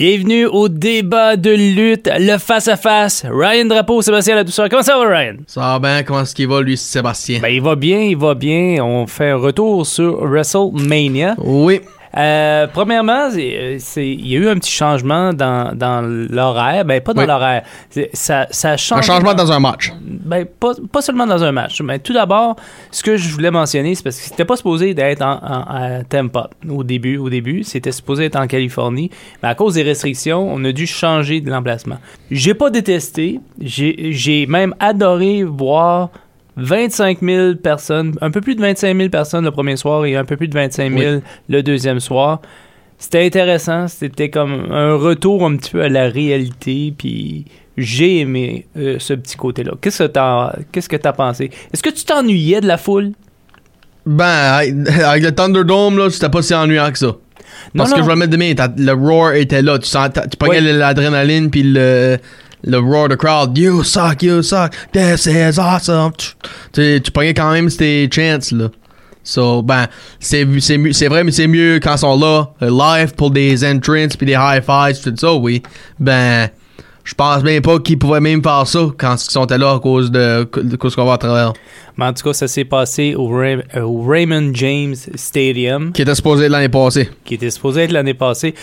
[0.00, 3.26] Bienvenue au débat de lutte, le face-à-face.
[3.30, 4.70] Ryan Drapeau, Sébastien La Douceur.
[4.70, 5.34] Comment ça va, Ryan?
[5.46, 7.38] Ça va bien, comment est-ce qu'il va, lui, Sébastien?
[7.40, 8.82] Ben, il va bien, il va bien.
[8.82, 11.34] On fait un retour sur WrestleMania.
[11.36, 11.82] oui.
[12.16, 16.84] Euh, premièrement, c'est- il y a eu un petit changement dans, dans l'horaire.
[16.84, 17.26] Ben, pas dans Oui.
[17.28, 17.62] l'horaire.
[18.12, 18.98] Ça, ça change.
[18.98, 19.92] Un changement dans un match.
[20.02, 21.80] Ben, pas, pas seulement dans un match.
[21.82, 22.56] Mais tout d'abord,
[22.90, 26.02] ce que je voulais mentionner, c'est parce que c'était pas supposé d'être en, en- à
[26.08, 27.16] Tampa au début.
[27.16, 29.10] Au début, c'était supposé être en Californie.
[29.42, 31.98] Mais à cause des restrictions, on a dû changer de l'emplacement.
[32.30, 33.38] J'ai pas détesté.
[33.60, 36.10] J'ai même adoré voir
[36.64, 40.24] 25 000 personnes, un peu plus de 25 000 personnes le premier soir et un
[40.24, 42.40] peu plus de 25 000 le deuxième soir.
[42.98, 47.46] C'était intéressant, c'était comme un retour un petit peu à la réalité, puis
[47.78, 49.72] j'ai aimé euh, ce petit côté-là.
[49.80, 51.50] Qu'est-ce que t'as qu'est-ce que t'as pensé?
[51.72, 53.12] Est-ce que tu t'ennuyais de la foule?
[54.04, 57.16] Ben, avec, le Thunderdome, là, c'était pas si ennuyant que ça.
[57.76, 58.10] Parce Non, que non.
[58.10, 59.78] je mettre demain, le roar était là.
[59.78, 60.72] Tu, sens, tu prenais Oui.
[60.78, 62.18] l'adrénaline puis le,
[62.64, 63.56] le roar de crowd.
[63.56, 66.12] You suck, you suck, this is awesome.
[66.72, 68.68] Tu, tu, prenais quand même tes chances, là.
[69.22, 69.86] So, ben,
[70.18, 74.26] c'est, vrai, mais c'est mieux quand ils sont là, euh, live, pour des entrances puis
[74.26, 75.62] des high fives, tout ça, oui.
[75.98, 76.48] Ben,
[77.04, 80.10] je pense même pas qu'ils pouvaient même faire ça quand ils sont là à cause
[80.10, 81.52] de, de cause qu'on va à travers.
[81.96, 86.02] Mais en tout cas, ça s'est passé au, Ray- euh, au Raymond James Stadium, Qui
[86.02, 87.08] était supposé être l'année passée.
[87.24, 88.54] qui était supposé être l'année passée.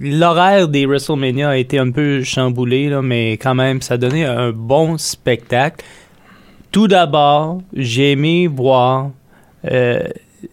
[0.00, 4.50] L'horaire des WrestleMania a été un peu chamboulé, là, mais quand même, ça donnait un
[4.52, 5.84] bon spectacle.
[6.70, 9.10] Tout d'abord, j'ai aimé voir
[9.70, 10.00] euh,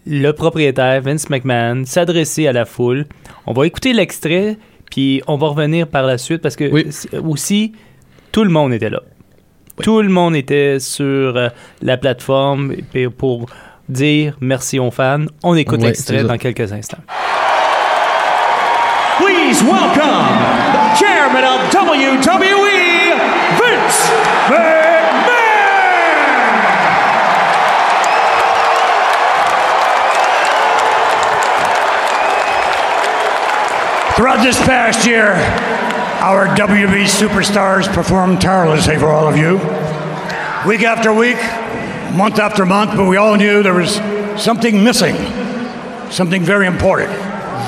[0.06, 3.06] le propriétaire, Vince McMahon, s'adresser à la foule.
[3.46, 4.56] On va écouter l'extrait,
[4.90, 6.86] puis on va revenir par la suite, parce que Oui.
[7.26, 7.72] aussi,
[8.32, 9.00] tout le monde était là.
[9.82, 11.48] Tout le monde était sur euh,
[11.80, 12.74] la plateforme
[13.16, 13.46] pour
[13.88, 15.24] dire merci aux fans.
[15.42, 16.98] On écoute l'extrait dans quelques instants.
[19.18, 20.28] Please welcome
[20.72, 22.59] the chairman of WWE,
[34.20, 35.32] Throughout this past year,
[36.20, 39.54] our WWE superstars performed tirelessly for all of you.
[40.68, 41.38] Week after week,
[42.14, 43.94] month after month, but we all knew there was
[44.36, 45.16] something missing.
[46.10, 47.08] Something very important.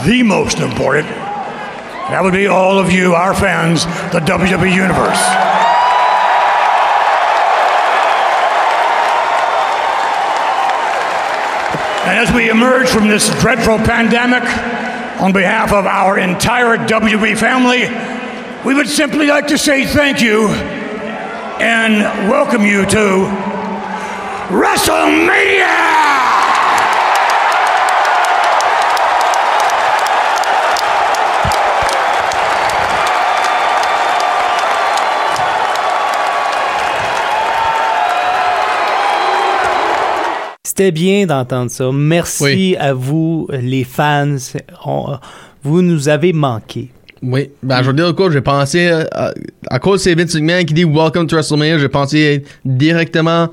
[0.04, 1.08] The most important.
[1.08, 5.22] That would be all of you, our fans, the WWE Universe.
[12.04, 14.42] And as we emerge from this dreadful pandemic,
[15.22, 17.86] on behalf of our entire WB family,
[18.66, 23.28] we would simply like to say thank you and welcome you to
[24.50, 26.51] WrestleMania!
[40.74, 41.90] C'était bien d'entendre ça.
[41.92, 42.76] Merci Oui.
[42.80, 44.36] à vous, les fans.
[44.86, 45.18] On-
[45.62, 46.88] vous nous avez manqué.
[47.22, 49.32] Oui, ben je veux dire quoi, j'ai pensé euh, à,
[49.68, 53.48] à cause c'est Vince McMahon qui dit Welcome to WrestleMania, j'ai pensé directement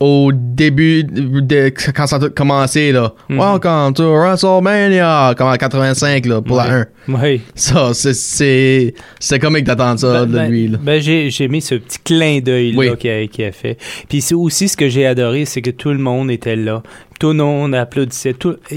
[0.00, 3.12] au début de quand ça a commencé là.
[3.28, 6.86] Welcome to WrestleMania comme en 85 là pour la 1.
[7.08, 7.42] Oui.
[7.54, 10.78] Ça c'est c'est comique d'attendre ça de Ben, lui là.
[10.82, 12.86] ben, j'ai, j'ai mis ce petit clin d'œil Oui.
[12.88, 13.76] là qu'il a, qu'il a fait.
[14.08, 16.82] Puis c'est aussi ce que j'ai adoré, c'est que tout le monde était là.
[17.18, 18.32] Tout le monde applaudissait.
[18.32, 18.76] Tout, euh,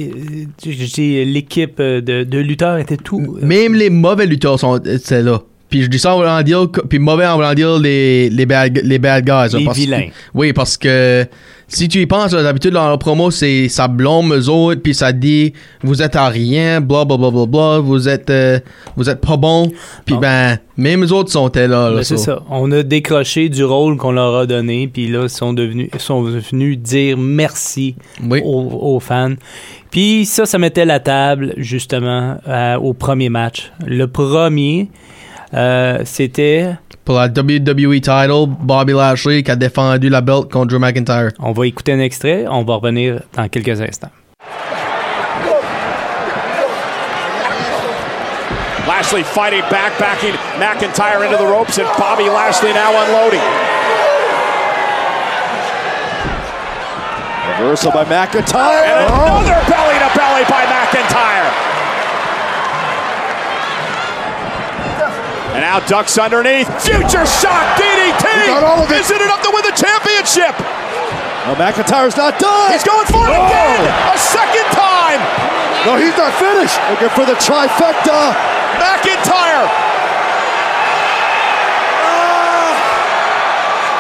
[1.26, 3.22] l'équipe euh, de, de lutteurs était tout.
[3.42, 5.42] euh, Même les mauvais lutteurs sont étaient là.
[5.74, 8.80] Puis je dis ça en voulant dire puis mauvais en voulant dire les les bad
[8.84, 9.58] les bad guys.
[9.58, 10.10] Les parce que- vilains.
[10.36, 11.26] oui, parce que
[11.68, 15.12] si tu y penses, d'habitude dans la promo, c'est ça blâme eux autres, puis ça
[15.12, 18.60] dit vous êtes à rien, bla bla bla bla bla, vous êtes euh,
[18.96, 19.72] vous êtes pas bon,
[20.06, 21.68] puis ben même eux autres sont là.
[21.68, 22.44] là Ben, c'est ça.
[22.52, 26.00] On a décroché du rôle qu'on leur a donné, puis là, ils sont devenus, ils
[26.00, 27.96] sont venus dire merci
[28.30, 28.42] Oui.
[28.46, 29.34] aux, aux fans.
[29.90, 33.72] Puis ça, ça mettait la table, justement, euh, au premier match.
[33.86, 34.90] Le premier,
[35.54, 36.76] Euh, C'était.
[37.06, 41.32] Pour la WWE title, Bobby Lashley qui a défendu la belt contre Drew McIntyre.
[41.40, 42.46] On va écouter un extrait.
[42.50, 44.12] On va revenir dans quelques instants.
[48.88, 53.44] Lashley fighting back, backing McIntyre into the ropes, and Bobby Lashley now unloading.
[57.60, 58.84] Reversal by McIntyre.
[58.84, 61.73] And another belly to belly by McIntyre.
[65.54, 66.66] And now ducks underneath.
[66.82, 68.26] Future shock DDT.
[68.50, 68.98] Got all of it.
[69.06, 70.58] Is it enough to win the championship?
[71.46, 72.72] Well, McIntyre's not done.
[72.74, 73.46] He's going for it Oh.
[73.46, 73.84] again.
[74.10, 75.22] A second time.
[75.86, 76.80] No, he's not finished.
[76.90, 78.34] Looking for the trifecta.
[78.82, 79.68] McIntyre.
[82.02, 82.74] Ah.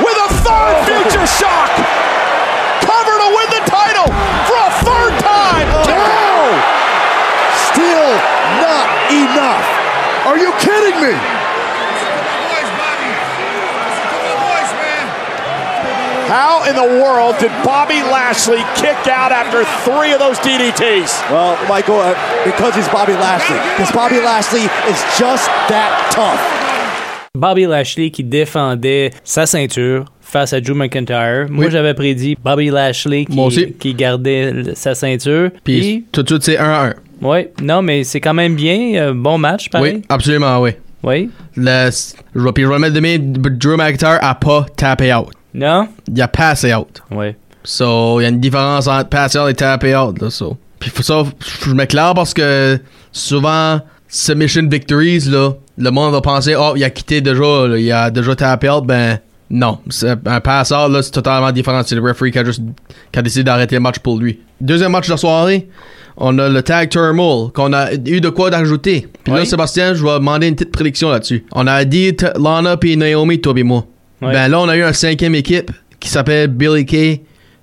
[0.02, 0.88] With a third oh.
[0.90, 1.70] future shock.
[2.82, 3.48] Cover to win
[16.64, 21.30] How in the world did Bobby Lashley kick out after three of those DDTs?
[21.32, 22.14] Well, Michael, uh,
[22.46, 23.58] because he's Bobby Lashley.
[23.76, 26.40] Because Bobby Lashley is just that tough.
[27.36, 31.48] Bobby Lashley qui défendait sa ceinture face à Drew McIntyre.
[31.50, 31.72] Moi, Oui.
[31.72, 35.50] j'avais prédit Bobby Lashley qui, qui gardait le- sa ceinture.
[35.64, 36.94] Puis tout de suite, c'est 1-1.
[37.22, 38.96] ouais, non, mais c'est quand même bien.
[39.02, 39.96] euh, bon match, pareil.
[39.96, 40.72] Oui, absolument, oui.
[41.04, 41.30] Oui.
[41.58, 41.90] Le,
[42.52, 45.28] puis je vais mettre de mes, Drew McIntyre a pas tapé out.
[45.54, 45.88] Non?
[46.08, 47.02] Il a passé out.
[47.12, 47.28] Oui.
[47.64, 50.58] So, il y a une différence entre passer out et taper out, là, so.
[50.80, 51.24] Puis ça,
[51.66, 52.78] je m'éclaire parce que
[53.12, 57.92] souvent, submission victories, là, le monde va penser, oh, il a quitté déjà, là, il
[57.92, 59.20] a déjà tapé out, ben,
[59.50, 59.80] non.
[59.90, 61.82] C'est- Un pass out, là, c'est totalement différent.
[61.86, 62.62] C'est le referee qui a juste,
[63.12, 64.40] qui a décidé d'arrêter le match pour lui.
[64.60, 65.70] Deuxième match de la soirée,
[66.18, 69.08] on a le tag turmoil, qu'on a eu de quoi d'ajouter.
[69.24, 69.46] Puis là.
[69.46, 71.46] Sébastien, je vais demander une petite prédiction là-dessus.
[71.54, 73.86] On a dit Lana puis Naomi, toi et moi.
[74.26, 74.34] Ouais.
[74.34, 77.22] Ben là, on a eu un cinquième équipe qui s'appelle Billy Kay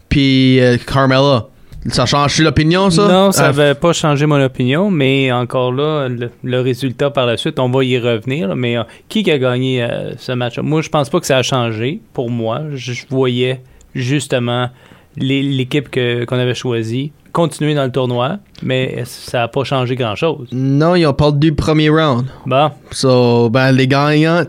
[0.08, 1.46] puis euh, Carmella.
[1.86, 3.08] Ça change l'opinion, ça?
[3.08, 7.24] Non, ça Euh, n'avait pas changé mon opinion, mais encore là, le, le résultat par
[7.24, 8.48] la suite, on va y revenir.
[8.48, 11.38] là, mais euh, qui a gagné euh, ce match Moi, je pense pas que ça
[11.38, 12.00] a changé.
[12.12, 13.62] Pour moi, je, voyais
[13.94, 14.68] justement
[15.16, 20.48] l'équipe qu'on avait choisie continuer dans le tournoi, mais ça n'a pas changé grand-chose.
[20.52, 22.26] Non, ils ont perdu le premier round.
[22.46, 24.44] Bon, So, ben, les gagnants,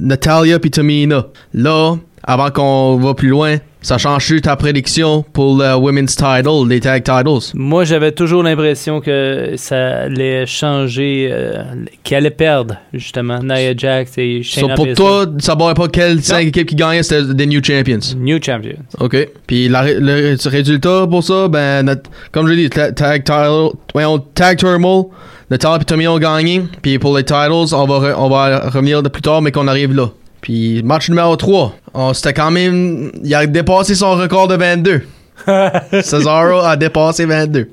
[0.00, 1.26] Natalia puis Tamina.
[1.54, 3.56] Là, avant qu'on va plus loin,
[3.86, 7.52] ça change ta prédiction pour le Women's Title, les tag titles?
[7.54, 11.62] moi, j'avais toujours l'impression que ça allait changer, euh,
[12.02, 14.94] qu'il allait perdre, justement, Nia Jax et So, Shayna pour Baszler.
[14.96, 18.00] toi, savoir pas quelles cinq équipes qui gagnaient, c'était des New Champions.
[18.16, 18.78] New Champions.
[18.98, 19.16] OK.
[19.46, 23.70] Puis la le résultat pour ça, ben, notre- comme je l'ai dit, ta- tag title,
[23.92, 25.04] voyons, tag turmoil,
[25.48, 26.62] Natalia et Tommy ont gagné.
[26.82, 29.68] Puis pour les titles, on va, re- on va revenir de plus tard, mais qu'on
[29.68, 30.08] arrive là.
[30.46, 35.02] Puis match numéro 3, on- c'était quand même, il a dépassé son record de 22.
[36.02, 37.68] Cesaro a dépassé 22.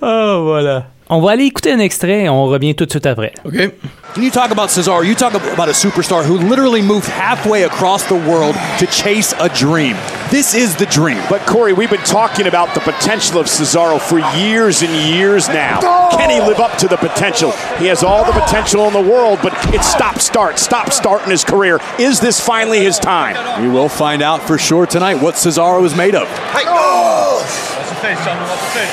[0.00, 0.86] Oh, voilà.
[1.10, 3.32] On va aller écouter un extrait et on revient tout de suite après.
[3.44, 3.72] OK.
[4.16, 8.04] When you talk about Cesaro, you talk about a superstar who literally moved halfway across
[8.04, 9.96] the world to chase a dream.
[10.30, 11.20] This is the dream.
[11.28, 15.80] But Corey, we've been talking about the potential of Cesaro for years and years now.
[16.16, 17.50] Can he live up to the potential?
[17.78, 21.30] He has all the potential in the world, but it's stop start, stop start in
[21.30, 21.80] his career.
[21.98, 23.62] Is this finally his time?
[23.62, 26.28] We will find out for sure tonight what Cesaro is made of.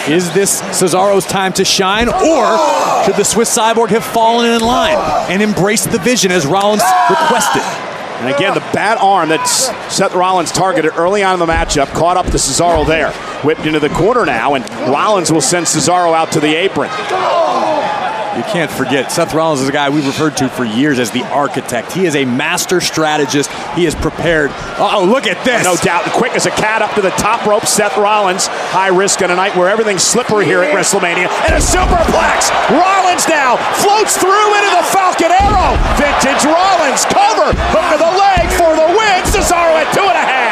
[0.10, 4.98] Is this Cesaro's time to shine, or should the Swiss cyborg have fallen in line
[5.32, 7.62] and embraced the vision as Rollins requested?
[8.22, 11.88] And again, the bad arm that S- Seth Rollins targeted early on in the matchup
[11.88, 13.12] caught up to Cesaro there.
[13.44, 16.90] Whipped into the corner now, and Rollins will send Cesaro out to the apron.
[18.36, 21.24] You can't forget, Seth Rollins is a guy we've referred to for years as the
[21.28, 21.92] architect.
[21.92, 23.52] He is a master strategist.
[23.76, 24.52] He is prepared.
[24.80, 25.66] Oh, look at this.
[25.66, 27.66] No doubt, quick as a cat up to the top rope.
[27.66, 31.60] Seth Rollins, high risk on a night where everything's slippery here at WrestleMania, and a
[31.60, 32.48] superplex.
[32.72, 35.76] Rollins now floats through into the Falcon Arrow.
[36.00, 39.20] Vintage Rollins cover, hook of the leg for the win.
[39.28, 40.51] Cesaro at two and a half.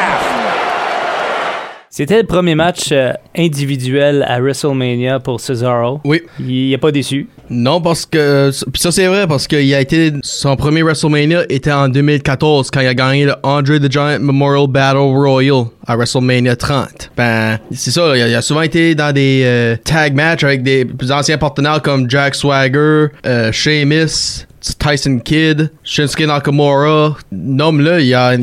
[2.00, 6.00] C'était le premier match euh, individuel à WrestleMania pour Cesaro.
[6.02, 6.22] Oui.
[6.38, 7.28] Il n'est pas déçu.
[7.50, 8.50] Non, parce que.
[8.72, 10.10] Puis ça, c'est vrai, parce qu'il a été.
[10.22, 14.66] Son premier WrestleMania était en 2014, quand il a gagné le Andre the Giant Memorial
[14.66, 17.10] Battle Royal à WrestleMania 30.
[17.18, 20.62] Ben, c'est ça, il a, il a souvent été dans des euh, tag matchs avec
[20.62, 24.46] des plus anciens partenaires comme Jack Swagger, euh, Sheamus.
[24.78, 28.34] Tyson Kidd, Shinsuke Nakamura, nomme-le, il y a, a-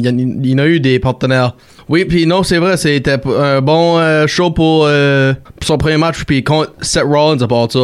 [0.67, 1.53] eu des partenaires.
[1.89, 5.97] Oui, puis non, c'est vrai, c'était un bon euh, show pour, euh, pour son premier
[5.97, 7.79] match, puis contre Seth Rollins à part ça.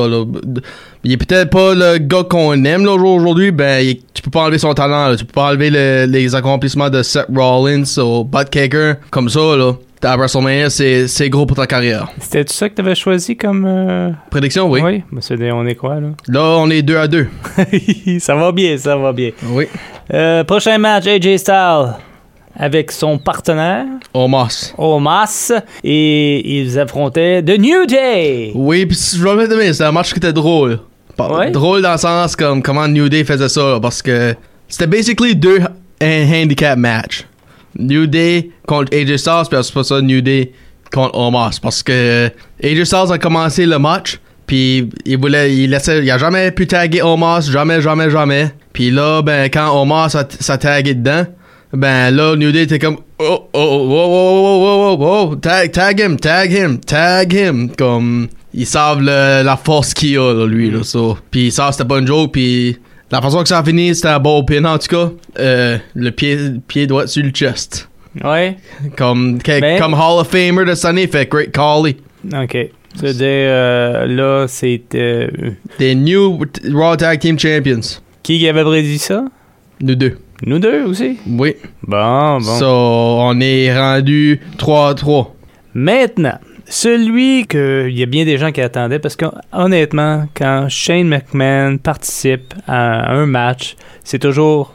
[1.05, 4.73] Il est peut-être pas le gars qu'on aime aujourd'hui, ben tu peux pas enlever son
[4.73, 9.29] talent, tu peux pas enlever le- les accomplissements de Seth Rollins au butt kicker comme
[9.29, 9.73] ça là.
[10.05, 12.09] À WrestleMania, c'est c'est gros pour ta carrière.
[12.19, 13.65] C'était ça que t'avais choisi comme.
[13.65, 14.81] euh, Prédiction, oui.
[14.83, 16.09] Oui, mais c'est on est quoi, là?
[16.27, 17.27] Là, on est 2 à 2.
[18.19, 19.31] ça va bien, ça va bien.
[19.47, 19.67] Oui.
[20.13, 21.93] Euh, prochain match, AJ Styles
[22.55, 24.73] avec son partenaire, Omos.
[24.77, 25.51] Omas,
[25.83, 28.51] et ils affrontaient The New Day.
[28.53, 30.79] Oui, puis je vais mettre c'était un match qui était drôle.
[31.17, 31.51] Ouais.
[31.51, 34.35] Drôle dans le sens comme comment New Day faisait ça, là, parce que
[34.67, 35.59] c'était basically deux
[36.01, 37.25] un handicap match.
[37.77, 40.51] New Day contre AJ Styles, puis c'est pas ça, New Day
[40.91, 41.59] contre Omos.
[41.61, 42.29] Parce que
[42.63, 46.67] AJ Styles a commencé le match, puis il voulait, il laissait, il a jamais pu
[46.67, 48.51] taguer Omos, jamais, jamais, jamais.
[48.73, 51.25] Puis là, ben, quand Omos s'est tagué dedans,
[51.73, 55.99] ben là, New Day était comme, oh, oh, oh, oh, oh, oh, oh, tag, tag
[55.99, 57.69] him, tag him, tag him.
[57.75, 60.91] Comme, ils savent la force qu'il a, lui, là, ça.
[60.91, 61.17] So.
[61.31, 62.77] Puis ils savent c'était pas une puis
[63.13, 66.09] la façon que ça a fini c'était un beau pin en tout cas Euh, le
[66.11, 67.89] pied pied droit sur le chest
[68.23, 68.57] Ouais,
[68.95, 71.97] comme que- Ben- comme Hall of Famer de année fait Great Collie
[72.31, 72.57] ok.
[72.95, 74.83] C'est-à-dire, euh, là, c'est.
[74.93, 75.27] euh,
[75.79, 76.39] des New
[76.71, 77.79] Raw Tag Team Champions
[78.21, 79.25] qui qui avait prédit ça?
[79.81, 81.17] nous deux Nous deux aussi?
[81.27, 81.55] oui
[81.87, 82.59] Bon, bon.
[82.59, 85.33] so on est rendu 3-3
[85.73, 90.67] Maintenant, celui que il y a bien des gens qui attendaient parce que honnêtement, quand
[90.69, 94.73] Shane McMahon participe à un match, c'est toujours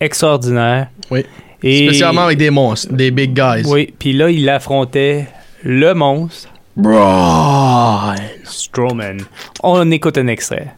[0.00, 0.88] extraordinaire.
[1.10, 1.24] Oui.
[1.62, 5.26] Et spécialement avec des monstres des big guys oui, puis là il affrontait
[5.64, 8.14] le monstre Braun
[8.44, 9.18] Strowman.
[9.64, 10.68] On écoute un extrait.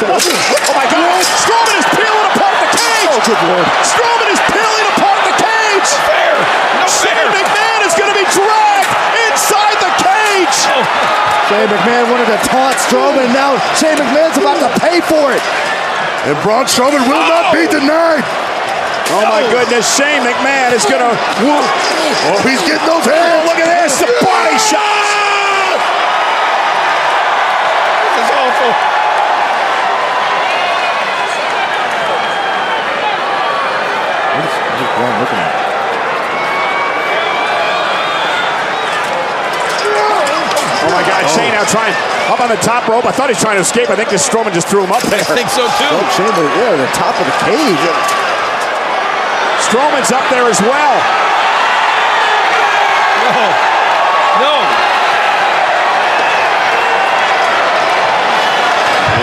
[0.00, 1.22] Oh my God!
[1.22, 3.08] Strowman is peeling apart the cage!
[3.12, 3.66] Oh, good lord.
[3.84, 5.90] Strowman is peeling apart the cage!
[6.08, 6.32] Fair!
[6.80, 8.61] No Shane McMahon is going to be the
[10.52, 13.32] Shane McMahon wanted to taunt Strowman.
[13.32, 15.42] Now Shane McMahon's about to pay for it.
[16.28, 17.72] And Braun Strowman will not be oh.
[17.72, 18.24] denied.
[19.12, 21.12] Oh my goodness, Shane McMahon is going to.
[21.12, 23.44] Oh, he's getting those Oh, hands.
[23.44, 24.00] look at this!
[24.00, 25.10] The body shots!
[28.00, 28.72] This is awful.
[40.84, 41.94] Oh my God, Shane now trying
[42.26, 43.06] up on the top rope.
[43.06, 43.86] I thought he was trying to escape.
[43.90, 45.20] I think this Strowman just threw him up there.
[45.22, 45.90] I think so too.
[45.94, 47.82] Oh, Shane, but yeah, the top of the cage.
[49.62, 50.96] Strowman's up there as well.
[54.42, 54.54] No.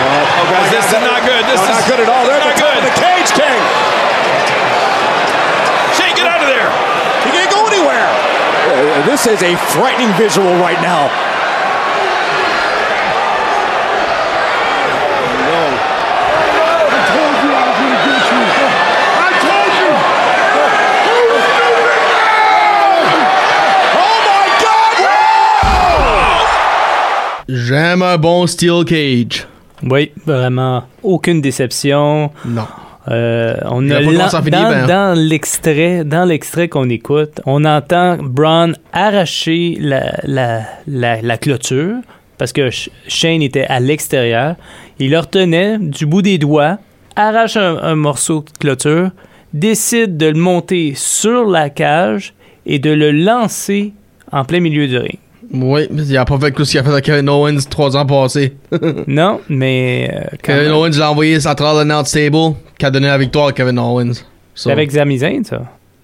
[0.00, 1.44] Oh, guys, this is not good.
[1.44, 2.24] This No, is not good at all.
[2.24, 2.80] They're at not the top good.
[2.80, 3.60] of the cage, King.
[5.92, 6.70] Shane, get out of there.
[7.28, 8.08] He can't go anywhere.
[8.08, 11.12] Uh, This is a frightening visual right now.
[27.70, 29.46] J'aime un bon steel cage.
[29.84, 32.32] Oui, vraiment aucune déception.
[32.44, 32.64] Non.
[33.08, 34.16] Euh, on a finit,
[34.50, 34.86] dans, ben.
[34.88, 41.98] dans l'extrait, dans l'extrait qu'on écoute, on entend Braun arracher la, la, la, la clôture
[42.38, 44.56] parce que Sh- Shane était à l'extérieur.
[44.98, 46.78] Il le retenait du bout des doigts,
[47.14, 49.10] arrache un, un morceau de clôture,
[49.54, 52.34] décide de le monter sur la cage
[52.66, 53.92] et de le lancer
[54.32, 55.18] en plein milieu du ring.
[55.52, 57.96] Oui, mais il a pas fait que ce qu'il a fait avec Kevin Owens trois
[57.96, 58.54] ans passés.
[59.06, 60.74] Non, mais euh, quand Kevin même.
[60.74, 63.78] Owens l'a envoyé à travers le Announce Table qui a donné la victoire à Kevin
[63.78, 64.12] Owens.
[64.54, 65.62] So- c'est avec Sami Zayn, ça?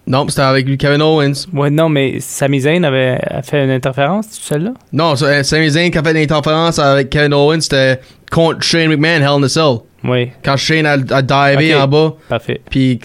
[0.09, 1.47] Non, c'était avec lui, Kevin Owens.
[1.53, 4.73] Ouais, non, mais Sami Zayn avait fait une interférence, celle-là?
[4.93, 5.25] Non, c'est-
[5.55, 8.01] euh, qui a fait l'interférence avec Kevin Owens, c'était
[8.31, 9.79] contre Shane McMahon, Hell in a Cell.
[10.05, 12.61] Oui, Quand Shane a, a divé en bas, parfait.
[12.71, 13.01] puis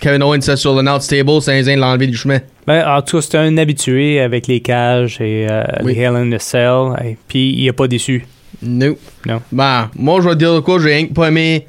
[0.00, 2.38] Kevin Owens était sur l'Announce Table, Sami Zayn l'a enlevé du chemin.
[2.66, 5.94] Ben, en tout cas, c'était un habitué avec les cages et euh, Oui.
[5.94, 6.92] les Hell in the Cell.
[7.04, 8.24] Et puis, il a pas déçu.
[8.62, 8.96] No.
[9.26, 9.42] Non.
[9.50, 11.66] Ben, moi, je vais te dire de quoi, j'ai rien que pas aimé,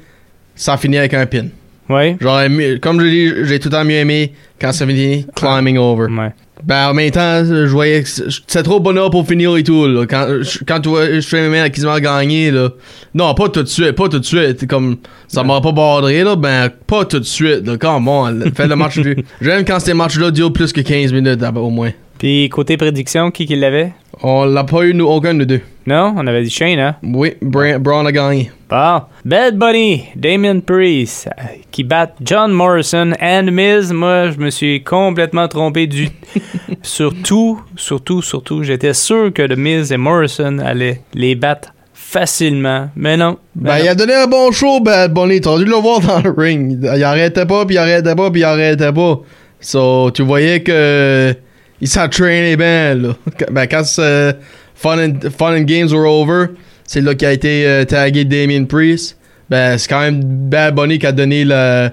[0.54, 1.46] ça finit avec un pin.
[1.88, 2.16] Oui?
[2.20, 5.76] J'aurais aimé- comme je dis, j'ai tout le temps mieux aimé quand ça finit climbing
[5.78, 6.06] over.
[6.12, 6.30] Ouais.
[6.66, 10.06] Ben, en même temps, je voyais que c'est- trop bonheur pour finir et tout, là.
[10.06, 10.26] Quand,
[10.66, 12.70] quand tu vois McMahon a quasiment gagné, là.
[13.14, 14.66] Non, pas tout de suite, pas tout de suite.
[14.66, 14.96] Comme,
[15.28, 16.36] ça m'aurait pas bordé, là.
[16.36, 17.76] Ben, pas tout de suite, là.
[17.76, 19.16] Come on, fais le match du.
[19.40, 21.90] J'aime quand ces matchs-là durent plus que 15 minutes, au moins.
[22.18, 23.92] Puis côté prédiction, qui qui l'avait?
[24.26, 25.60] On l'a pas eu, nous, aucun de deux.
[25.86, 26.14] Non?
[26.16, 26.96] On avait dit Shane, hein?
[27.02, 28.50] Oui, Bra- Braun a gagné.
[28.70, 29.02] Bon.
[29.22, 33.92] Bad Bunny, Damien Priest, euh, qui bat John Morrison and Miz.
[33.92, 36.08] Moi, je me suis complètement trompé du...
[36.82, 42.88] surtout, surtout, surtout, j'étais sûr que le Miz et Morrison allaient les battre facilement.
[42.96, 43.36] Mais non.
[43.54, 45.42] Ben, il a donné un bon show, Bad Bunny.
[45.42, 46.78] T'as dû le voir dans le ring.
[46.82, 49.20] Il arrêtait pas, puis il arrêtait pas, puis il arrêtait pas.
[49.60, 51.34] So, tu voyais que.
[51.80, 53.16] Il s'entraînait bien, là.
[53.50, 54.32] Ben, quand euh,
[54.74, 56.46] fun, and, fun and Games were over,
[56.86, 59.18] c'est là qu'il a été euh, tagué Damien Priest.
[59.50, 61.90] Ben, c'est quand même Bad Bunny qui a donné le,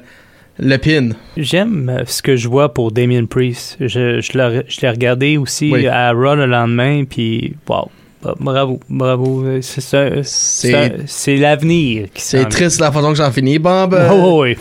[0.59, 1.09] le pin.
[1.35, 3.77] J'aime euh, ce que je vois pour Damien Priest.
[3.79, 5.88] Je, je l'ai je l'ai regardé aussi Oui.
[5.88, 7.89] à Raw le lendemain, puis wow.
[8.24, 9.44] Bah, Bravo, bravo.
[9.46, 13.94] Euh, C'est ça, c'est l'avenir qui C'est triste la façon que j'en finis, Bob.
[13.96, 14.04] vient.
[14.04, 14.56] Euh, Oh, oui.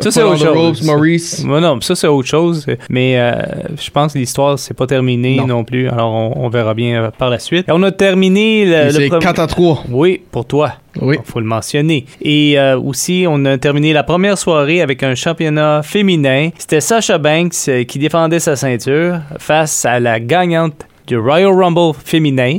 [0.00, 0.82] Ça, c'est autre chose.
[0.82, 1.44] Maurice.
[1.48, 2.66] Ouais, non, ça, c'est autre chose.
[2.90, 3.32] Mais euh,
[3.80, 5.64] je pense que l'histoire, c'est pas terminé non, Non.
[5.64, 5.88] plus.
[5.88, 7.68] Alors, on, on verra bien euh, par la suite.
[7.68, 9.84] Et on a terminé le, C'est premier- 4 à 3.
[9.90, 10.72] Oui, pour toi.
[11.00, 11.16] Oui.
[11.24, 12.06] Il faut le mentionner.
[12.22, 16.50] Et euh, aussi, on a terminé la première soirée avec un championnat féminin.
[16.58, 21.92] C'était Sasha Banks euh, qui défendait sa ceinture face à la gagnante du Royal Rumble
[22.04, 22.58] féminin.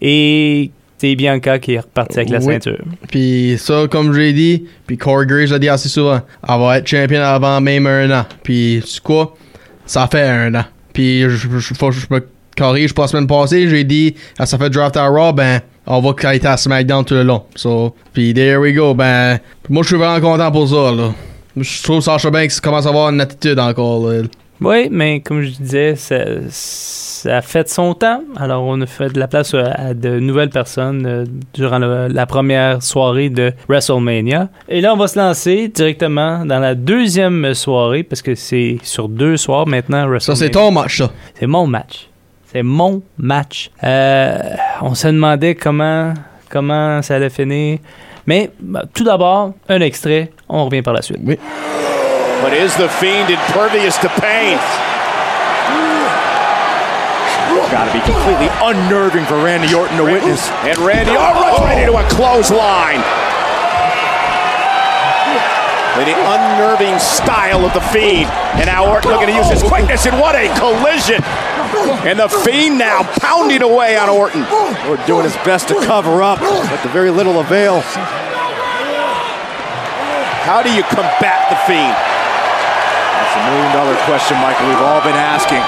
[0.00, 2.44] Et c'est Bianca qui est repartie avec la Oui.
[2.44, 2.78] ceinture.
[3.10, 6.86] Puis ça, comme j'ai dit, puis Corey Graves l'a dit assez souvent, elle va être
[6.86, 8.24] champion avant même un an.
[8.42, 9.34] Puis c'est quoi?
[9.86, 10.64] Ça fait un an.
[10.92, 11.28] Puis je,
[11.58, 12.26] je, faut que je me
[12.56, 16.12] corrige pour la semaine passée, j'ai dit, ça fait draft à Raw, ben, on va
[16.12, 17.44] qu'elle était à SmackDown tout le long.
[17.54, 19.38] So, puis there we go, ben,
[19.68, 21.12] moi je suis vraiment content pour ça, là.
[21.56, 24.22] Je trouve Sasha Banks commence à avoir une attitude encore, là.
[24.60, 26.16] Oui, mais comme je disais, ça,
[26.48, 28.22] ça a fait son temps.
[28.36, 31.24] Alors, on a fait de la place à, de nouvelles personnes euh,
[31.54, 34.48] durant le- la première soirée de WrestleMania.
[34.68, 39.08] Et là, on va se lancer directement dans la deuxième soirée, parce que c'est sur
[39.08, 40.44] deux soirs maintenant, Ça, WrestleMania.
[40.46, 41.10] c'est ton match, ça.
[41.34, 42.08] C'est mon match.
[42.46, 43.70] C'est mon match.
[43.84, 44.38] Euh,
[44.80, 46.14] on se demandait comment,
[46.50, 47.78] comment ça allait finir.
[48.26, 50.30] Mais bah, tout d'abord, un extrait.
[50.48, 51.18] On revient par la suite.
[51.24, 51.38] Oui.
[52.42, 54.58] But is the Fiend impervious to pain?
[57.68, 60.48] Got to be completely unnerving for Randy Orton to witness.
[60.62, 63.02] And Randy oh, runs right into a clothesline.
[65.98, 68.30] The unnerving style of the Fiend.
[68.56, 71.22] And now Orton looking to use his quickness, and what a collision!
[72.06, 74.42] And the Fiend now pounding away on Orton.
[74.88, 77.80] Or doing his best to cover up, but to very little avail.
[80.46, 82.17] How do you combat the Fiend?
[83.28, 85.60] That's a million dollar question, Michael, we've all been asking.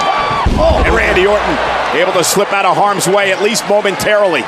[0.57, 0.81] Oh.
[0.83, 1.57] And Randy Orton
[1.95, 4.41] able to slip out of harm's way, at least momentarily.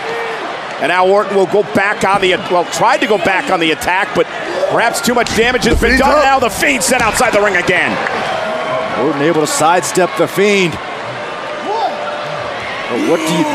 [0.81, 3.69] And now Orton will go back on the, well, tried to go back on the
[3.69, 4.25] attack, but
[4.71, 6.09] perhaps too much damage has been done.
[6.09, 6.23] up.
[6.23, 7.95] Now the Fiend sent outside the ring again.
[9.05, 10.73] Orton able to sidestep the Fiend.
[10.73, 10.81] But
[13.09, 13.45] what do you...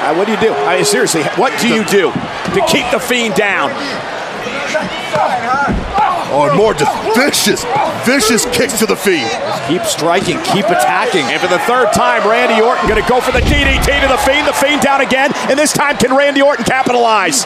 [0.00, 0.54] Uh, what do you do?
[0.54, 3.70] I mean, seriously, what do you do to keep the Fiend down?
[6.32, 7.64] Oh, and more just vicious,
[8.04, 9.26] vicious kicks to the feet.
[9.68, 11.24] Keep striking, keep attacking.
[11.26, 14.18] And for the third time, Randy Orton going to go for the DDT to the
[14.18, 14.46] Fiend.
[14.46, 15.32] The Fiend down again.
[15.50, 17.44] And this time, can Randy Orton capitalize?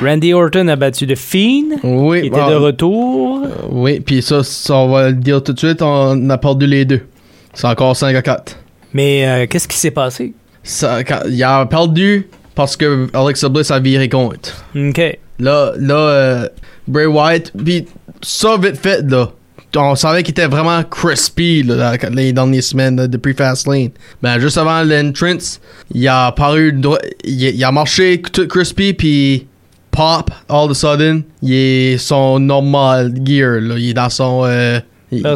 [0.00, 2.50] Randy Orton a battu The Fiend, Oui, qui était bon.
[2.50, 3.46] de retour.
[3.70, 6.84] Oui, puis ça, ça, on va le dire tout de suite, on a perdu les
[6.84, 7.06] deux.
[7.54, 8.56] C'est encore 5 à 4.
[8.94, 10.32] Mais euh, qu'est-ce qui s'est passé?
[10.64, 14.64] Ça, quand- il a perdu parce que Alexa Bliss a viré contre.
[14.74, 15.18] OK.
[15.42, 16.48] Là, là, euh,
[16.86, 17.86] Bray Wyatt, puis
[18.22, 19.30] ça vite fait, là.
[19.74, 23.88] On savait qu'il était vraiment crispy là, dans les dernières semaines là, depuis Fastlane.
[24.22, 25.60] Ben, juste avant l'entrance,
[25.94, 26.30] il a
[26.72, 29.46] dro- il, il a marché tout crispy, puis
[29.90, 33.76] pop, all of a sudden, il est son normal gear, là.
[33.78, 34.42] Il est dans son...
[34.44, 34.78] euh,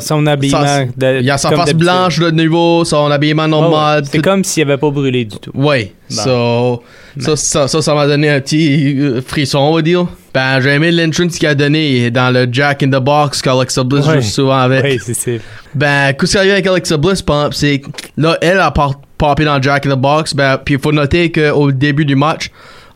[0.01, 0.87] son habillement.
[0.97, 4.03] de- il a sa face blanche de nouveau, son habillement Oh, normal.
[4.11, 5.51] C'est tout- comme s'il avait pas brûlé du tout.
[5.55, 5.73] Bon.
[6.09, 6.83] So,
[7.19, 10.07] ça, ça, ça, ça m'a donné un petit euh, frisson, on va dire.
[10.33, 14.07] Ben, j'ai aimé l'entrance qu'il a donné dans le Jack in the Box qu'Alexa Bliss
[14.07, 14.21] Ouais.
[14.21, 14.85] joue souvent avec.
[14.85, 15.41] Oui, c'est c'est.
[15.75, 17.81] Ben, qu'est-ce qu'il y a avec Alexa Bliss, c'est
[18.17, 18.73] là, elle a
[19.19, 20.35] popé dans le Jack in the Box.
[20.35, 22.51] Ben, puis il faut noter qu'au début du match,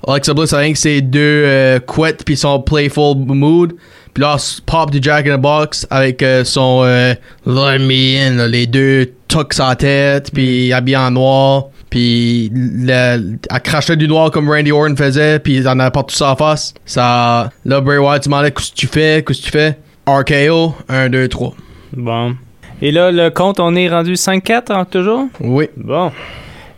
[0.06, 3.72] Alexa Bliss a rien que ses deux euh, couettes puis son playful mood.
[4.14, 7.14] Puis là, pop du Jack in the Box avec euh, son euh,
[7.46, 11.66] Let me in, là, les deux tucks sa tête, puis habillé en noir.
[11.90, 16.02] Puis le- elle crachait du noir comme Randy Orton faisait, puis elle en a pas
[16.02, 16.74] tout ça en face.
[16.86, 19.76] Ça, là, Bray Wyatt demandait qu'est-ce que tu fais, qu'est-ce que tu fais?
[20.06, 21.54] RKO, 1, 2, 3.
[21.96, 22.34] Bon.
[22.82, 25.26] Et là, le compte, on est rendu 5-4 hein, toujours?
[25.40, 25.68] Oui.
[25.76, 26.10] Bon.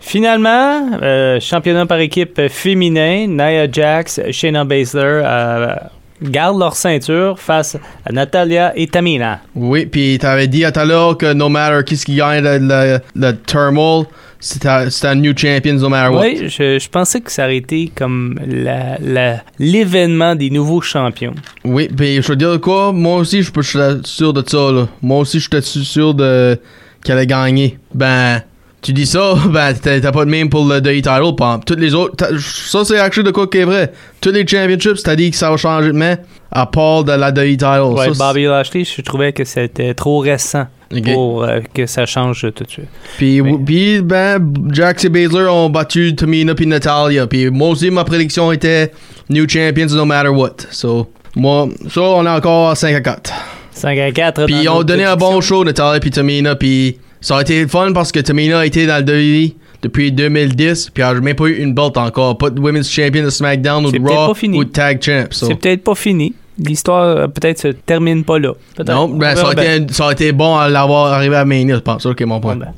[0.01, 5.91] Finalement, euh, championnat par équipe féminin, Nia Jax, Shayna Baszler a
[6.23, 9.41] gardent leur ceinture face à Natalia et Tamina.
[9.55, 12.59] Oui, puis t'avais dit à tout à l'heure que no matter qui qui gagne le,
[12.59, 14.07] le, le turmoil,
[14.41, 14.69] c'était
[15.07, 16.21] un new champion no matter what.
[16.23, 21.35] Oui, je, je pensais que ça aurait été comme la- la- l'événement des nouveaux champions.
[21.65, 24.89] Oui, puis je veux dire quoi, moi aussi je je suis sûr de ça là.
[25.01, 26.59] Moi aussi j'étais sûr de
[27.05, 27.79] qu'elle allait gagner.
[27.95, 28.43] Ben
[28.83, 31.95] tu dis ça, ben t'as pas de même pour le WWE title, pis toutes les
[31.95, 33.93] autres, ça c'est actually de quoi qui est vrai.
[34.21, 36.17] Tous les championships, t'as dit que ça va changer de main,
[36.51, 37.95] à part de la WWE title.
[37.97, 40.67] Ouais, Ça, Bobby Lashley, je trouvais que c'était trop récent
[41.15, 42.89] pour euh, que ça change tout de suite.
[43.17, 47.27] Puis, puis, ben, Jax et Baszler ont battu Tamina puis Natalia.
[47.27, 48.93] Puis moi aussi, ma prédiction était
[49.31, 50.57] New Champions no matter what.
[50.71, 53.33] So, moi, ça, on est encore à 5 à 4.
[53.71, 54.45] 5 à 4.
[54.45, 56.57] Puis ils ont donné un bon show, Natalia puis Tamina.
[56.57, 60.91] Puis ça a été fun parce que Tamina a été dans le WWE depuis 2010.
[60.91, 62.37] Puis elle a même pas eu une belt encore.
[62.37, 65.25] Pas de Women's Champion de SmackDown ou de Raw ou de Tag Champ.
[65.31, 65.47] so.
[65.47, 66.35] C'est peut-être pas fini.
[66.59, 68.53] L'histoire euh, peut-être se termine pas là.
[68.87, 69.75] Non, On ben, ça, verra a bien.
[69.77, 72.03] été, ça été bon à l'avoir arrivé à Mania, je pense.
[72.07, 72.57] C'est mon point.
[72.57, 72.75] Ben.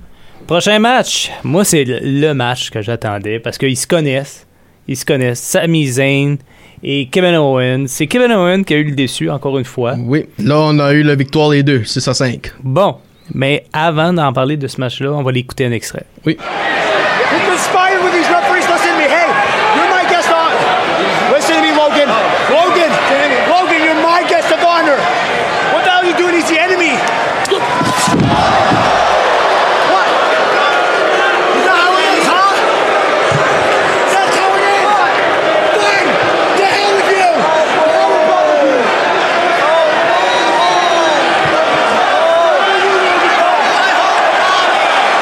[0.47, 1.31] Prochain match.
[1.43, 4.47] Moi, c'est le, le match que j'attendais parce qu'ils se connaissent.
[4.87, 5.41] Ils se connaissent.
[5.41, 6.37] Sami Zayn
[6.83, 7.87] et Kevin Owens.
[7.89, 9.95] C'est Kevin Owens qui a eu le déçu, encore une fois.
[9.99, 12.53] Oui, là, on a eu la victoire les deux, 6 à 5.
[12.63, 12.97] Bon,
[13.33, 16.05] mais avant d'en parler de ce match-là, on va l'écouter un extrait.
[16.27, 16.37] Oui.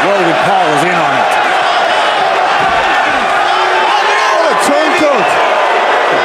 [0.02, 1.30] Logan Paul is in on it.
[4.34, 5.28] What a turncoat.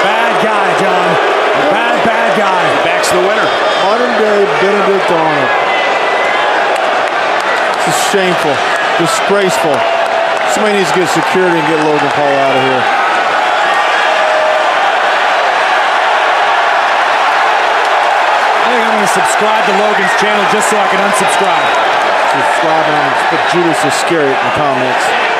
[0.01, 1.09] Bad guy, John.
[1.69, 2.61] Bad, bad guy.
[2.81, 3.45] Backs the winner.
[3.85, 5.51] Modern day Benedict Arnold.
[7.85, 8.57] This is shameful.
[8.97, 9.77] Disgraceful.
[10.57, 12.81] Somebody needs to get security and get Logan Paul out of here.
[18.57, 21.86] I think I'm going to subscribe to Logan's channel just so I can unsubscribe.
[22.27, 25.36] Subscribe and put Judas Iscariot in the comments.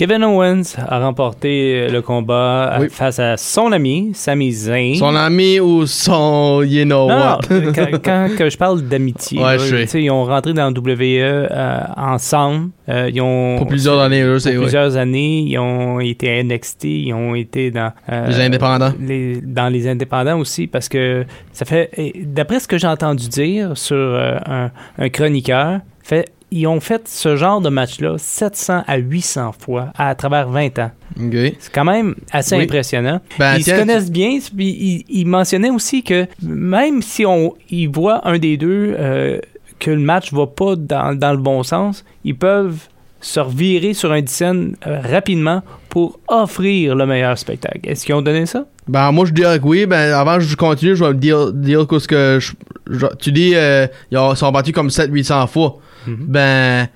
[0.00, 2.86] Kevin Owens a remporté le combat Oui.
[2.88, 4.94] face à son ami, Sami Zayn.
[4.94, 7.40] Son ami ou son, you know Non, what?
[7.50, 11.80] non, quand, quand que je parle d'amitié, Ouais, ils ont rentré dans le WWE euh,
[11.98, 12.70] ensemble.
[12.88, 14.38] Euh, ils ont Pour plusieurs années, ouais.
[14.40, 18.94] plusieurs années, ils ont été à NXT, ils ont été dans euh, Les indépendants.
[19.06, 21.90] les- dans les indépendants aussi parce que ça fait
[22.24, 27.36] d'après ce que j'ai entendu dire sur un, un chroniqueur, fait ils ont fait ce
[27.36, 30.90] genre de match-là 700 à 800 fois à travers 20 ans.
[31.16, 32.64] C'est quand même assez Oui.
[32.64, 33.20] impressionnant.
[33.38, 37.54] Ben, ils tiens, se connaissent bien, puis ils, ils mentionnaient aussi que même si on
[37.70, 39.38] ils voient un des deux euh,
[39.78, 42.78] que le match va pas dans, dans le bon sens, ils peuvent
[43.22, 47.80] se revirer sur un scène rapidement pour offrir le meilleur spectacle.
[47.84, 48.64] Est-ce qu'ils ont donné ça?
[48.88, 49.84] Ben, moi, je dirais que oui.
[49.86, 52.52] Ben, avant que je continue, je vais me dire, dire que ce que je-
[52.90, 55.78] je- tu dis, euh, ils ont- sont battus comme 700-800 fois.
[56.06, 56.88] Ben,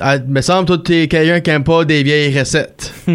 [0.00, 2.92] ah, me semble, toi, t'es quelqu'un qui aime pas des vieilles recettes.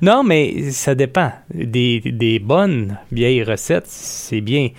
[0.00, 1.30] Non, mais ça dépend.
[1.54, 4.70] Des, des bonnes vieilles recettes, c'est bien.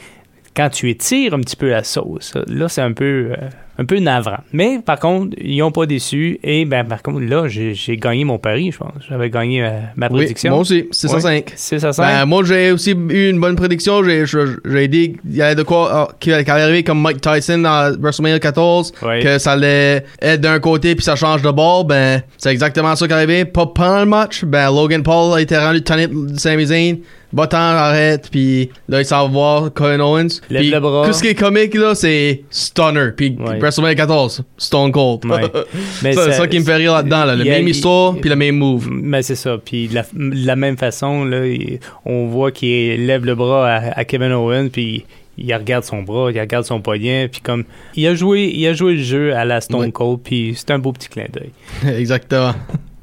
[0.55, 3.35] Quand tu étires un petit peu la sauce, là, c'est un peu, euh,
[3.79, 4.37] un peu navrant.
[4.51, 6.39] Mais par contre, ils n'ont pas déçu.
[6.43, 8.91] Et ben, par contre, là, j'ai gagné mon pari, je pense.
[9.09, 10.51] J'avais gagné euh, ma Oui, prédiction.
[10.51, 11.53] moi aussi, 605.
[11.55, 12.03] 6 à 5.
[12.03, 14.03] Ben, moi, j'ai aussi eu une bonne prédiction.
[14.03, 17.95] J'ai, dit qu'il y avait de quoi, ah, qu'il allait arriver comme Mike Tyson dans
[17.99, 19.21] WrestleMania 14, Oui.
[19.21, 21.85] que ça allait être d'un côté puis ça change de bord.
[21.85, 23.45] Ben, c'est exactement ça qui est arrivé.
[23.45, 24.45] Pas pendant le match.
[24.45, 26.97] Ben, Logan Paul a été rendu tanné de Sami Zayn.
[27.33, 30.27] Va-t'en, arrête, puis là, il s'en va voir Kevin Owens.
[30.51, 31.07] Lève le bras.
[31.07, 33.09] Tout ce qui est comique, là, c'est Stunner.
[33.17, 33.57] Puis Ouais.
[33.59, 35.25] WrestleMania 14, Stone Cold.
[35.25, 35.41] Ouais.
[36.01, 37.35] C'est ça- ça qui me fait rire là-dedans, là.
[37.35, 38.87] Le a- même histoire, puis le même move.
[38.91, 39.57] Mais c'est ça.
[39.63, 39.95] Puis de
[40.45, 41.41] la, même façon, là,
[42.05, 45.05] on voit qu'il lève le bras à, à Kevin Owens, puis
[45.37, 47.63] il regarde son bras, il regarde son poignet, puis comme
[47.95, 49.91] il a joué, il a joué le jeu à la Stone Oui.
[49.91, 51.51] Cold, puis c'est un beau petit clin d'œil.
[51.99, 52.53] Exactement.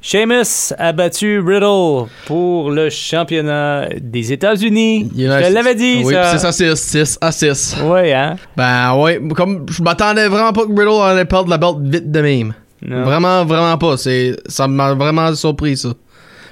[0.02, 5.10] Sheamus a battu Riddle pour le championnat des États-Unis.
[5.14, 6.38] Je te l'avais dit, oui, ça.
[6.38, 7.76] 6 à 6, 6 à 6.
[7.84, 8.36] Ouais, hein?
[8.56, 12.20] Ben ouais, comme je m'attendais vraiment pas que Riddle allait perdre la belt vite de
[12.20, 12.54] même.
[12.82, 13.02] Non.
[13.02, 13.98] Vraiment, vraiment pas.
[13.98, 15.90] C'est, ça m'a vraiment surpris ça.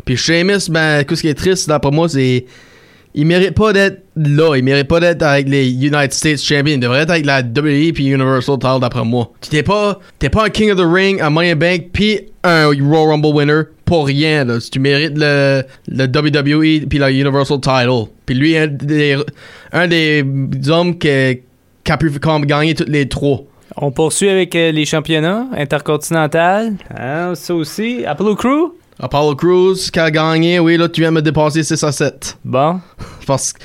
[0.04, 2.44] Puis Sheamus, ben, ce qui est triste d'après moi, c'est
[3.14, 4.57] il mérite pas d'être là.
[4.57, 6.75] Il mérite pas d'être avec les United States Champions.
[6.75, 9.33] Il devrait être avec la WWE puis Universal Title d'après moi.
[9.40, 12.21] Tu t'es pas, t'es pas un King of the Ring, un Money in Bank puis
[12.44, 14.44] un Royal Rumble winner pour rien.
[14.44, 14.61] Là.
[14.61, 18.11] Si tu mérites le, le WWE puis la Universal Title.
[18.27, 19.16] Puis lui, un des,
[19.73, 20.25] un des
[20.68, 21.40] hommes qui,
[21.85, 22.11] qui a pu
[22.47, 23.42] gagner toutes les trois.
[23.77, 26.75] On poursuit avec euh, les championnats intercontinental.
[26.97, 28.05] Hein, ça aussi.
[28.05, 28.73] Apollo Crew?
[29.00, 32.38] Apollo Crews qui a gagné, oui, là, tu viens de me dépasser 6 à 7.
[32.44, 32.80] Bon.
[33.26, 33.61] Parce que,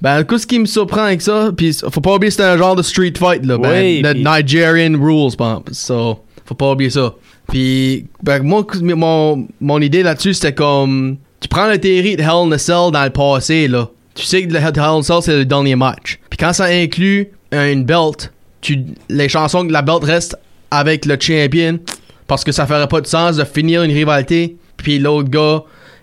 [0.00, 2.56] ben, coup, ce qui me surprend avec ça, puis faut pas oublier que c'est un
[2.56, 3.58] genre de street fight, là.
[3.58, 5.72] Ben, Oui, puis- Nigerian rules, exemple.
[5.74, 7.14] So, faut pas oublier ça.
[7.48, 12.48] Puis, ben, moi, mon, mon idée là-dessus, c'était comme, tu prends la théorie de Hell
[12.48, 13.88] in a Cell dans le passé, là.
[14.14, 16.18] Tu sais que le Hell in a Cell, c'est le dernier match.
[16.28, 20.36] Puis quand ça inclut une belt, tu, les chansons que la belt reste
[20.70, 21.78] avec le champion,
[22.26, 25.62] parce que ça ferait pas de sens de finir une rivalité, puis l'autre gars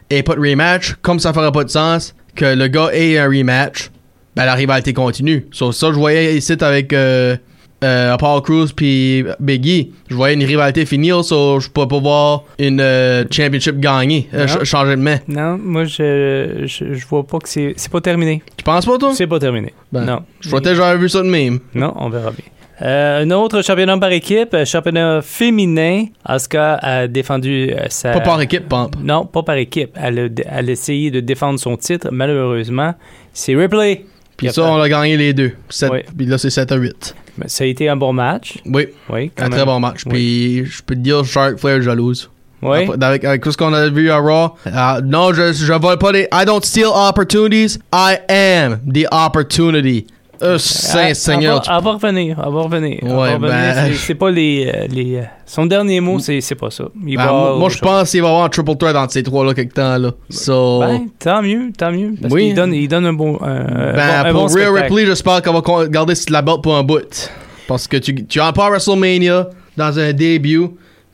[0.10, 3.26] ait pas de rematch, comme ça ferait pas de sens que le gars ait un
[3.28, 3.90] rematch,
[4.36, 5.46] ben la rivalité continue.
[5.52, 7.36] Sur ça, je voyais ici avec euh,
[7.84, 12.44] euh, Apollo Crews puis Biggie, je voyais une rivalité finir, so je peux pas voir
[12.58, 15.18] une euh, championship ch- changer de main.
[15.28, 18.42] Non, moi, je, je, je vois pas que c'est c'est pas terminé.
[18.58, 19.12] Tu penses pas, toi?
[19.14, 19.74] C'est pas terminé.
[19.92, 20.22] Ben, non.
[20.42, 21.60] Je crois que j'avais vu ça de même.
[21.74, 22.46] Non, on verra bien.
[22.82, 26.06] Euh, un autre championnat par équipe, euh, championnat féminin.
[26.24, 28.12] Asuka a défendu euh, sa.
[28.14, 28.96] Pas par équipe, Pump.
[29.04, 29.92] Non, pas par équipe.
[30.02, 32.08] Elle a, elle a essayé de défendre son titre.
[32.12, 32.94] Malheureusement,
[33.34, 34.06] c'est Ripley.
[34.38, 35.52] Puis a ça, on l'a gagné les deux.
[35.70, 36.06] Sept- Ouais.
[36.18, 37.16] Puis là, c'est 7 à 8.
[37.38, 38.60] Mais Ça a été un bon match.
[38.66, 39.52] Oui, Oui, un même.
[39.52, 40.04] très bon match.
[40.06, 40.12] Oui.
[40.14, 42.30] Puis je peux te dire, Shark Flair jalouse.
[42.62, 42.90] Oui.
[43.02, 44.56] Avec, avec tout ce qu'on a vu à Raw.
[45.04, 46.28] non, je, je vole pas des.
[46.34, 47.78] I don't steal opportunities.
[47.94, 50.08] I am the opportunity.
[50.42, 51.62] Euh, Saint Elle- Seigneur.
[51.68, 52.38] Elle va, revenir.
[52.46, 53.00] Elle va revenir.
[53.04, 54.72] Ouais, ben- C'est- pas les.
[54.74, 56.86] euh, les euh, son dernier mot, c'est c'est pas ça.
[57.06, 59.54] Il Ben, va moi, je pense qu'il va avoir un triple threat entre ces trois-là
[59.54, 59.98] quelque temps.
[59.98, 60.12] Là.
[60.30, 62.14] So, Ben, tant mieux, tant mieux.
[62.22, 62.48] Parce Oui.
[62.48, 63.38] qu'il donne, il donne un bon.
[63.42, 64.84] un- ben, un bon, pour bon Rhea spectacle.
[64.94, 67.32] Ripley, j'espère qu'on va garder la belt pour un bout.
[67.68, 70.68] Parce que tu, tu as pas WrestleMania dans un début,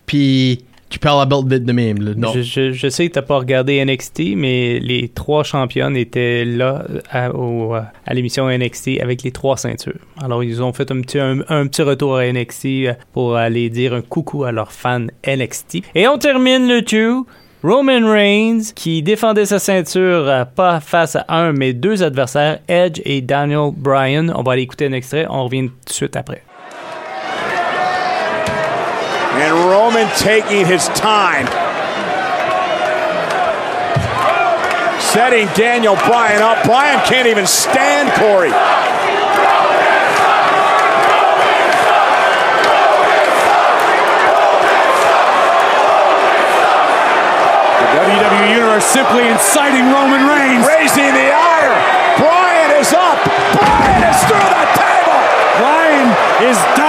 [0.05, 0.63] puis
[0.95, 1.97] tu perds la belt de même.
[1.97, 2.31] Non.
[2.33, 7.29] Je, sais que t'as pas regardé NXT, mais les trois championnes étaient là à,
[8.05, 9.99] à l'émission NXT avec les trois ceintures.
[10.23, 12.67] Alors ils ont fait un petit, un, petit retour à NXT
[13.11, 15.79] pour aller dire un coucou à leurs fans NXT.
[15.95, 17.27] Et on termine le tout.
[17.61, 23.01] Roman Reigns, qui défendait sa ceinture euh, pas face à un, mais deux adversaires, Edge
[23.03, 24.31] et Daniel Bryan.
[24.33, 26.43] On va aller écouter un extrait, on revient tout de suite après.
[29.35, 31.45] And Roman taking his time.
[35.01, 36.63] Setting Daniel Bryan up.
[36.63, 38.49] Bryan can't even stand Corey.
[38.49, 38.55] The
[47.91, 50.65] WWE Universe simply inciting Roman Reigns.
[50.65, 51.75] Raising the ire.
[52.23, 53.19] Bryan is up.
[53.51, 55.19] Bryan is through the table.
[55.59, 56.07] Bryan
[56.49, 56.84] is done.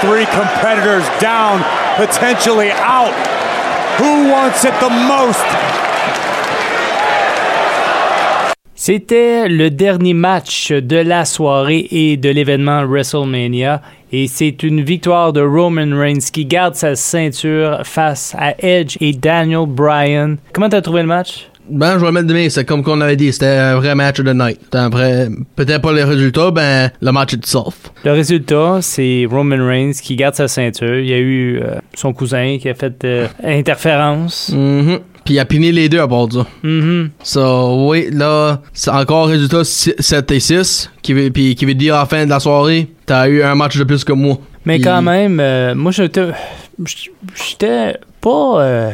[0.00, 1.62] Three competitors down,
[1.96, 3.12] potentially out.
[3.98, 5.44] Who wants it the most?
[8.74, 13.82] C'était le dernier match de la soirée et de l'événement WrestleMania.
[14.10, 19.12] Et c'est une victoire de Roman Reigns qui garde sa ceinture face à Edge et
[19.12, 20.38] Daniel Bryan.
[20.54, 21.49] Comment t'as trouvé le match?
[21.70, 24.32] Ben, je vais mettre demain, c'est comme qu'on avait dit, c'était un vrai match de
[24.32, 24.74] night.
[24.74, 27.90] Après, peut-être pas les résultats, ben, le match itself.
[28.04, 30.98] Le résultat, c'est Roman Reigns qui garde sa ceinture.
[30.98, 34.50] Il y a eu euh, son cousin qui a fait euh, interférence.
[34.54, 35.00] Mhm.
[35.24, 36.46] Puis il a piné les deux à part ça.
[36.62, 37.10] Mhm.
[37.22, 41.94] So, oui, là, c'est encore résultat 7 et 6, qui veut, puis qui veut dire
[41.94, 44.38] à la fin de la soirée, t'as eu un match de plus que moi.
[44.64, 46.28] Mais quand même, euh, moi, j'étais
[47.34, 48.92] j'étais pas, euh,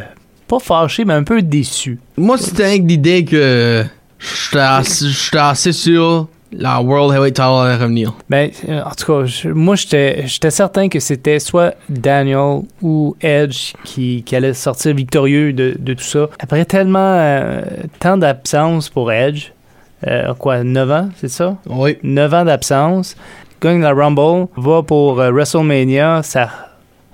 [0.48, 1.98] pas fâché, mais un peu déçu.
[2.16, 3.85] Moi, c'était avec l'idée que
[4.18, 5.06] j'étais assez,
[5.37, 8.14] assez sûr la World Heavyweight Title allait revenir.
[8.30, 13.16] Ben, euh, en tout cas, je- moi, j'étais j'étais certain que c'était soit Daniel ou
[13.20, 16.28] Edge qui, qui allait sortir victorieux de, de tout ça.
[16.38, 17.62] Après tellement euh,
[17.98, 19.48] tant d'absence pour Edge,
[20.06, 21.56] euh, quoi, 9 ans, c'est ça?
[21.68, 21.98] Oui.
[22.04, 23.16] 9 ans d'absence,
[23.61, 26.48] gagne la Rumble, va pour euh, WrestleMania, ça,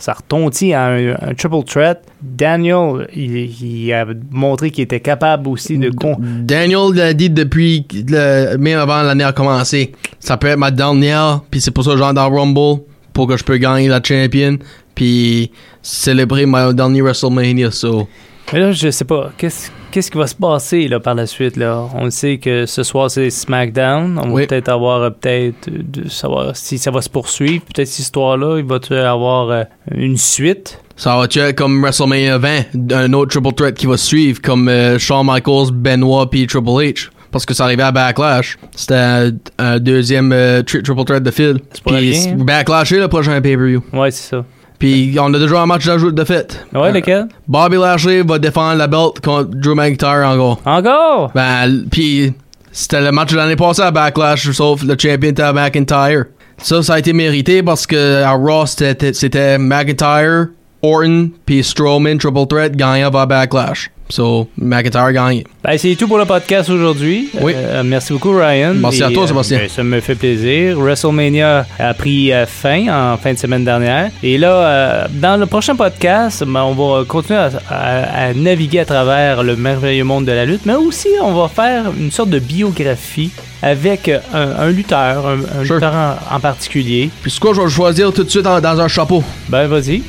[0.03, 2.01] ça retontit à un, un triple threat.
[2.21, 5.91] Daniel, il, il a montré qu'il était capable aussi de...
[5.91, 9.93] Con Daniel l'a dit depuis le, même avant l'année a commencé.
[10.19, 13.37] Ça peut être ma dernière, puis c'est pour ça que j'entre dans Rumble, pour que
[13.37, 14.59] je peux gagner la champion.
[14.97, 17.71] puis célébrer mon dernier WrestleMania.
[17.71, 18.09] So.
[18.53, 19.31] Mais là, je sais pas.
[19.37, 21.57] Qu'est-ce qu'est-ce qui va se passer là, par la suite?
[21.57, 21.87] Là?
[21.94, 24.18] On sait que ce soir, c'est SmackDown.
[24.18, 27.62] On va peut-être avoir, euh, peut-être, euh, de savoir si ça va se poursuivre.
[27.64, 30.81] Peut-être cette histoire-là, il va y avoir euh, une suite?
[30.96, 34.98] Ça va être comme WrestleMania 20, un autre Triple Threat qui va suivre, comme euh,
[34.98, 37.11] Shawn Michaels, Benoit puis Triple H.
[37.31, 38.59] Parce que ça arrivait à Backlash.
[38.76, 41.61] C'était un, un deuxième euh, tri- Triple Threat de fil.
[41.85, 42.35] pas Puis rien.
[42.37, 43.83] Backlash est le prochain pay-per-view.
[43.94, 44.44] Ouais, c'est ça.
[44.83, 46.66] Puis on a déjà un match d'ajout de fait.
[46.75, 47.29] Ouais, Euh, lequel?
[47.47, 50.61] Bobby Lashley va défendre la belt contre Drew McIntyre encore.
[50.66, 51.31] Encore?
[51.37, 52.33] Ben, puis
[52.73, 56.25] c'était le match de l'année passée à Backlash, sauf le champion était McIntyre.
[56.59, 60.49] Ça, ça a été mérité parce que à Raw, c'était McIntyre,
[60.83, 63.88] Orton, puis Strowman, Triple Threat, gagnant va à Backlash.
[64.12, 65.42] So, McIntyre gagne.
[65.64, 67.31] Ben, c'est tout pour le podcast aujourd'hui.
[67.40, 67.55] Oui.
[67.57, 68.75] Euh, merci beaucoup, Ryan.
[68.75, 69.57] Merci à toi, Sébastien.
[69.61, 70.79] ben, ça me fait plaisir.
[70.79, 74.11] WrestleMania a pris euh, fin en fin de semaine dernière.
[74.22, 78.81] Et là, euh, dans le prochain podcast, ben, on va continuer à, à- à naviguer
[78.81, 82.29] à travers le merveilleux monde de la lutte, mais aussi on va faire une sorte
[82.29, 83.31] de biographie
[83.62, 85.77] avec euh, un, un lutteur, un, un Sure.
[85.77, 87.09] lutteur en, en particulier.
[87.22, 89.25] Puis c'est quoi, je vais choisir tout de suite en- dans un chapeau.
[89.48, 90.03] Ben, vas-y.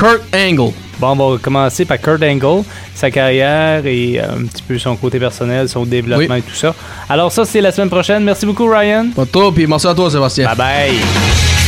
[0.00, 0.72] Kurt Angle.
[0.98, 4.96] Bon, on va commencer par Kurt Angle, sa carrière et euh, un petit peu son
[4.96, 6.74] côté personnel, son développement et tout ça.
[7.06, 8.24] Alors ça, c'est la semaine prochaine.
[8.24, 9.10] Merci beaucoup, Ryan.
[9.14, 10.46] Pas de puis merci à toi, Sébastien.
[10.46, 11.59] Bye bye.